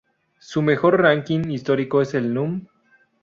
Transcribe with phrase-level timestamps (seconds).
[0.39, 2.65] Su mejor ránking histórico es el Núm.